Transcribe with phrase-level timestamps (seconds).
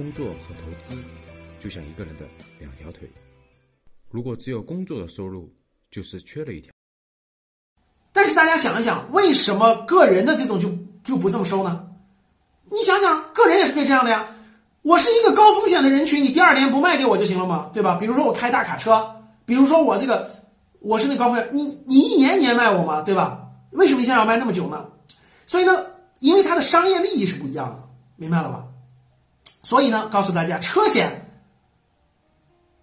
[0.00, 0.94] 工作和投资
[1.58, 2.24] 就像一个人的
[2.58, 3.06] 两条腿，
[4.10, 5.52] 如果只有工作的收入，
[5.90, 6.72] 就是缺了一条。
[8.10, 10.70] 但是大家想一想，为什么个人的这种就
[11.04, 11.86] 就不这么收呢？
[12.70, 14.26] 你想想，个人也是可以这样的呀。
[14.80, 17.96] 我是一个高风险的人群，你第二年不卖给我就行了嘛，对吧？
[17.96, 19.14] 比如说我开大卡车，
[19.44, 20.30] 比如说我这个
[20.78, 23.46] 我是那高风险，你你一年年卖我嘛，对吧？
[23.72, 24.88] 为什么你现在要卖那么久呢？
[25.44, 25.84] 所以呢，
[26.20, 28.66] 因为它的商业利益是不一样的，明白了吧？
[29.70, 31.30] 所以呢，告诉大家，车险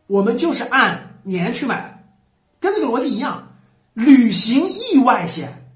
[0.08, 2.02] 我们就是按年去买，
[2.62, 3.50] 跟这个逻辑一样。
[3.94, 5.70] 旅行意外险，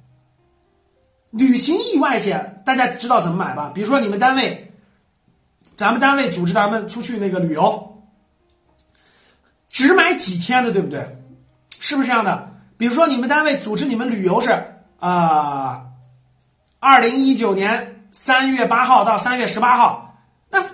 [1.32, 3.74] 旅行意外险大家知道怎么买吧？
[3.76, 4.74] 比如说你们单位，
[5.76, 8.02] 咱们单位组织咱们出去那个旅游，
[9.68, 11.18] 只买几天的，对不对？
[11.72, 12.55] 是不是这样的？
[12.78, 14.50] 比如说你们单位组织你们旅游是
[15.02, 15.88] 啊，
[16.80, 20.10] 二零一九年三月八号到三月十八号，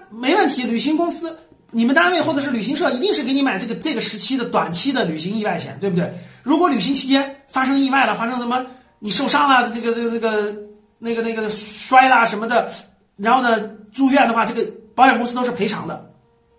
[0.09, 0.63] 没问题。
[0.63, 1.37] 旅行公司、
[1.71, 6.11] 你们单位或者是旅行社一定是给你买这个这个时期的短期的旅行意外险，对不对？
[6.43, 8.65] 如果旅行期间发生意外了，发生什么
[8.99, 10.55] 你受伤了，这个这个这个
[10.99, 12.71] 那个那个摔啦什么的，
[13.15, 13.59] 然后呢
[13.93, 16.11] 住院的话，这个保险公司都是赔偿的，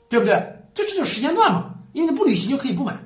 [0.09, 0.35] 对不对？
[0.75, 2.97] 这这就是时间段嘛，因为你不旅行就可以不买。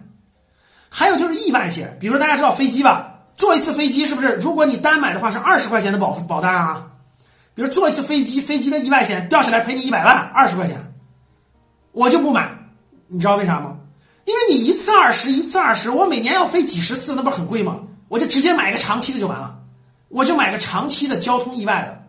[0.90, 4.34] 还有就是意外险，比如说大家知道飞机吧，坐一次飞机是不是？
[4.34, 6.91] 如果你单买的话是二十块钱的保保单啊，
[7.54, 10.94] 比如坐一次飞机，飞机的意外险掉下来赔你一百万，二十块钱，
[11.92, 12.50] 我就不买，
[13.08, 13.76] 你知道为啥吗？
[14.24, 17.80] 因为你一次二十，一次二十，我每年要飞几十次，那不是很贵吗？
[18.08, 19.58] 我就直接买个长期的就完了，
[20.08, 22.04] 我就买个长期的交通意外的，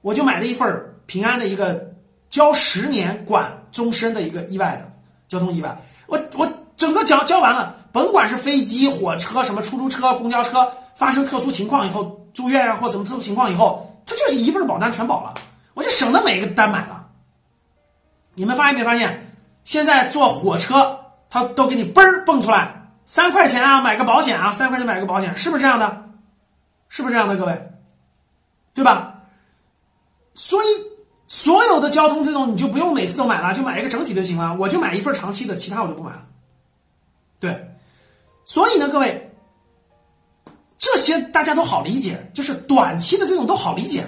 [0.00, 1.94] 我就买了一份平安的一个
[2.28, 4.92] 交十年管终身的一个意外的
[5.28, 13.85] 交通意外，我我整个交交完了，甭管是飞机、火车、什么出租车、公交车，发生特殊情况以后住院啊或什么特殊情况以后，
[14.16, 15.34] 就是一份保单全保了，
[15.74, 17.08] 我就省得每个单买了。
[18.34, 19.36] 你们发现没发现？
[19.62, 21.00] 现在坐火车。
[21.28, 26.04] 他都给你嘣蹦出来，三块钱啊，买个保险啊，三块钱买个保险，是不是这样的？
[26.88, 27.72] 是不是这样的，各位？
[28.72, 29.22] 对吧？
[30.34, 30.66] 所以
[31.26, 34.54] 所有的交通这种你就不用每次都买了，就买一个整体就行了。
[34.54, 36.24] 我就买一份长期的，其他我就不买了。
[37.40, 37.74] 对，
[38.44, 39.25] 所以呢，各位，
[41.22, 44.04] 大家都好理解，就是短期的这种都好理解。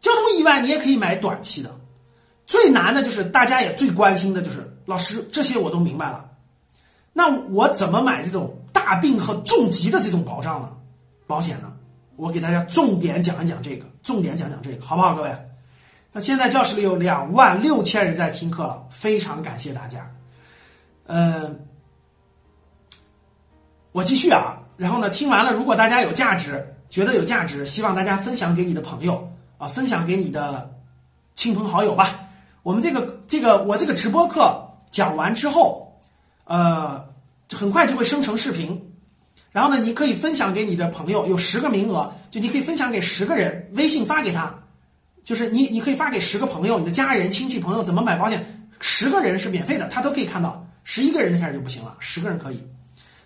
[0.00, 1.70] 交通意外你也可以买短期的，
[2.46, 6.30] 最难的就是大家也最关心的就是老师，这些我都明白了。
[7.12, 10.70] 那我怎么买这种大病和重疾的这种保障呢？
[11.26, 11.72] 保险呢？
[12.16, 15.30] 我给大家重点讲一讲这个，重点讲讲这个，好不好，各位？
[16.12, 20.14] 那现在教室里有两万六千人在听课了，非常感谢大家。
[21.06, 21.66] 嗯，
[23.92, 24.58] 我继续啊。
[24.76, 30.70] 然后呢，听完了，如果大家有价值，觉得有价值，希望大家分享给你的朋友啊，分享给你的
[31.34, 32.20] 亲朋好友吧。
[32.62, 35.82] 我们这个这个我这个直播课讲完之后。
[36.46, 37.08] 呃，
[37.50, 38.92] 很快就会生成视频，
[39.50, 44.54] 然后呢，你可以分享给你的朋友，有十个名额，就你可以分享给十个人，微信发给他，
[45.24, 52.62] 就是你你可以发给十个朋友，你的家人、亲戚、朋友怎么买保险，十个人是免费的，他都可以看到，十一个人开始就不行了，十个人可以。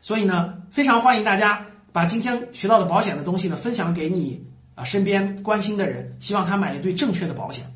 [0.01, 7.67] 所以呢，非常欢迎大家把今天学到的保险的东西呢分享给你啊身边关心的人，希望他买一对正确的保险。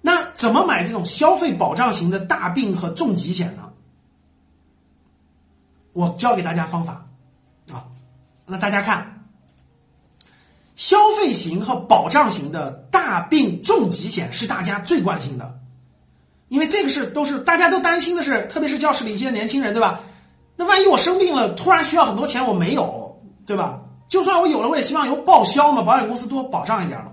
[0.00, 3.70] 那怎么买这种消费保障型的大病和重疾险呢？
[5.92, 7.06] 我教给大家方法，
[7.72, 7.86] 啊，
[8.46, 9.24] 那大家看，
[10.74, 15.60] 消费型和保障型的大病重疾险是大家最关心的，
[16.48, 20.00] 因为这个是都是大家都担心的是，特别是教室里一些年轻人，对吧？
[20.56, 23.80] 那万一我生病了，突然需要很多钱，我没有，对吧？
[24.08, 27.12] 就算我有了，我也希望有报销嘛，保险公司多保障一点嘛。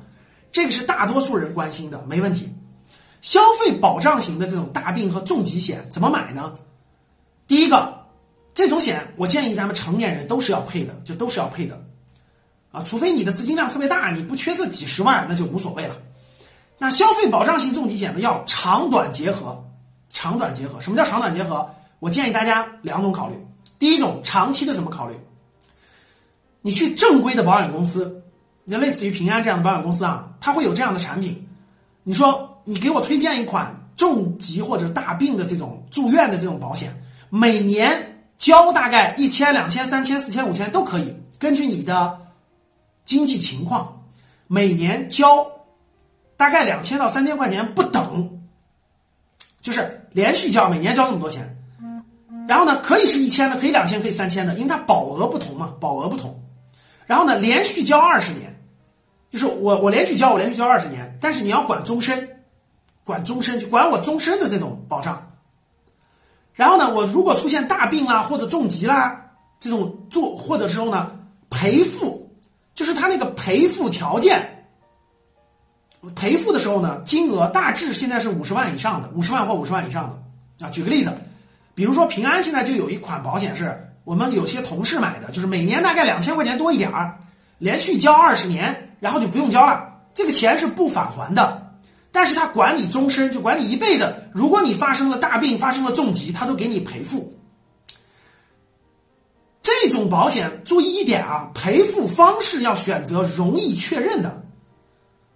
[0.51, 2.49] 这个是大多数人关心的，没问题。
[3.21, 6.53] 消费保障型的这种大病和重疾险怎么买呢？
[7.47, 7.99] 第一个。
[8.53, 11.81] 这种险，我建议咱们成年人都是要配的，就都是要配的，
[12.73, 15.95] 啊，除非你的资金量特别大，你不缺这几十万，那就无所谓了。
[16.77, 19.63] 那消费保障型重疾险呢，要长短结合，
[20.09, 20.81] 长短结合。
[20.81, 21.67] 什么叫长短结合？
[22.01, 23.35] 我建议大家两种考虑。
[23.79, 25.15] 第一种，长期的怎么考虑？
[26.61, 28.21] 你去正规的保险公司，
[28.69, 31.47] 就类似于平安这样的保险公司啊，它会有这样的产品。
[32.03, 38.09] 你说，你给我推荐一款重疾或者大病的这种住院的这种保险，每年。
[38.41, 42.19] 交大概一千、两千、三千、四千、五千都可以，根据你的
[43.05, 44.03] 经济情况，
[44.47, 45.45] 每年交
[46.37, 48.41] 大概两千到三千块钱不等，
[49.61, 51.55] 就是连续交，每年交这么多钱。
[52.47, 56.37] 然后呢，可以是一千的，可以两千，可以三千的，因为它保额不同嘛，保额不同。
[57.05, 58.63] 然后呢，连续交二十年，
[59.29, 62.43] 就是我我连续交，我连续交二十年，但是你要管终身，
[63.03, 65.27] 管终身，就管我终身的这种保障。
[66.53, 71.11] 然后呢，我如果出现大病啦或者重疾啦这种做或者时候呢
[71.49, 72.29] 赔付，
[72.75, 74.65] 就是他那个赔付条件，
[76.15, 80.69] 赔付的时候呢金额大致现在是五十万以上的，五十万或五十万以上的啊。
[80.71, 81.11] 举个例子，
[81.81, 87.17] 比如说平安现在就有一款保险是我们有些同事买的，就是每年大概两千块钱多一点儿，
[87.57, 91.73] 连续交二十年，然后就不用交了，这个钱是不返还的。
[92.11, 94.13] 但是他管你终身，就管你一辈子。
[94.31, 97.33] 如果你发生了大病、发生了重疾，他都给你赔付。
[99.63, 104.43] 这种保险注意一点啊，赔付方式要选择容易确认的。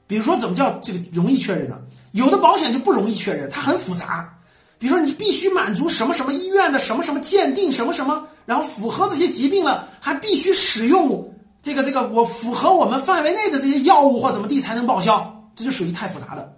[0.06, 1.80] 比如说，怎么叫这个容易确认呢？
[2.12, 4.34] 有的保险就不容易确认，它很复杂。
[4.77, 16.54] 比如说，你必须满足什么什么医院的什么什么鉴定，什么什么，然后符合这些疾病了，还必须使用这个这个我符合我们范围内的这些药物或怎么地才能报销，这就属于太复杂的。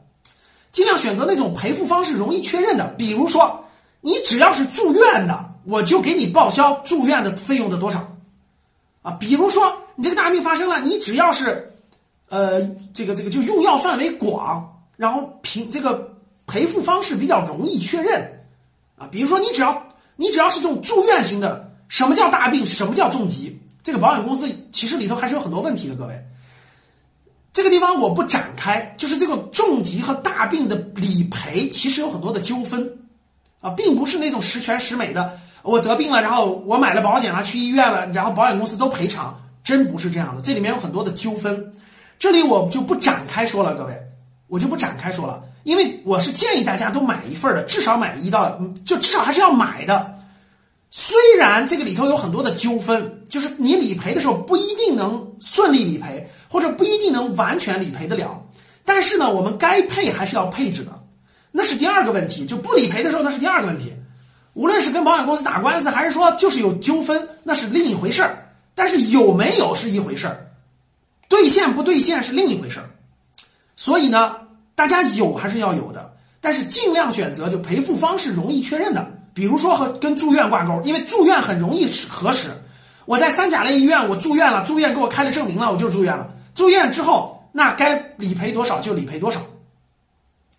[0.71, 3.63] 尽量选择那种赔付方式容易确认的，比如说，
[4.01, 7.99] 你只要是住院的，我就给你报销住院的费用的多少，
[9.01, 11.73] 啊，比如说你这个大病发生了，你只要是，
[12.29, 12.61] 呃，
[12.93, 16.16] 这个这个就用药范围广，然后凭这个
[16.47, 18.45] 赔付方式比较容易确认，
[18.95, 19.85] 啊，比如说你只要
[20.15, 26.15] 你只要是这种住院型的，什么叫大病，什么叫重疾，这个保险公司其实里头还是有很多问题的，各位。
[27.53, 32.97] 这个地方我不展开，就是这个重疾和大病的理赔，其实有很多的纠纷，
[33.61, 35.37] 啊，并不是那种十全十美的。
[35.63, 40.41] 我得病了，然后我买了保险了，去医院了，然后保险公司都赔偿，真不是这样的。
[40.41, 41.73] 这里面有很多的纠纷，
[42.19, 44.01] 这里我就不展开说了，各位，
[44.47, 50.13] 我就不展开说了，因为我是建议大家都买一份的，至少买一到，就至少还是要买的。
[50.89, 56.25] 虽然这个里头有很多的纠纷，就是你理赔的时候不一定能顺利理赔。
[56.49, 58.41] 或者不一定能完全理赔得了，
[58.85, 61.03] 但是呢，我们该配还是要配置的，
[61.51, 62.45] 那是第二个问题。
[62.45, 63.91] 就不理赔的时候，那是第二个问题。
[64.53, 68.49] 无论是跟保险公司打官司，还是说就是有纠纷，那是另一回事儿。
[68.73, 70.49] 但是有没有是一回事儿，
[71.27, 72.89] 兑现不兑现是另一回事儿。
[73.75, 74.37] 所以呢，
[74.77, 82.51] 大家有还是要有的，但是尽量选择就赔付方式容易确认的，比如说和跟住院挂钩，因为住院很容易核实。
[83.07, 86.31] 我在三甲类医院，我住院了，住院给我开了证明了，我就住院了。
[86.53, 89.41] 住院之后，那该理赔多少就理赔多少，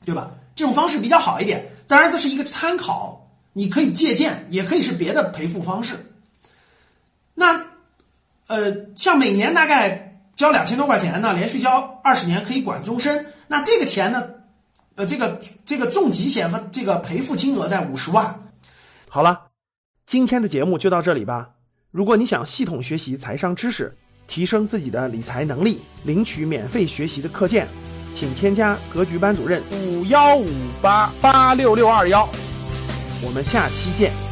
[0.04, 0.32] 对吧？
[0.56, 1.70] 这种方式比较好一点。
[1.86, 6.12] 当然，这是一个参考，你可以借鉴，也可以是别的赔付方式。
[7.34, 7.66] 那，
[8.48, 13.26] 呃，像每年大概交两千多块钱呢，连续交二十年可以管终身。
[13.48, 14.24] 那这个钱呢，
[14.94, 18.52] 呃，这个这个重疾险和这个赔付金额在五十万。
[19.08, 19.48] 好了，
[20.06, 21.50] 今天的节目就到这里吧。
[21.90, 23.98] 如果你想系统学习财商知识，
[24.28, 27.66] 提升自己的理财能力，领取免费学习的课件，
[28.14, 30.48] 请添加格局班主任五幺五
[30.80, 32.28] 八八六六二幺，
[33.24, 34.27] 我们下期见。